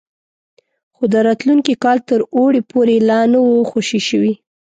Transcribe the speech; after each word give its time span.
خو 0.95 1.03
د 1.13 1.15
راتلونکي 1.27 1.73
کال 1.83 1.97
تر 2.09 2.19
اوړي 2.37 2.61
پورې 2.71 2.95
لا 3.09 3.19
نه 3.33 3.39
وو 3.45 3.67
خوشي 3.71 4.01
شوي. 4.09 4.33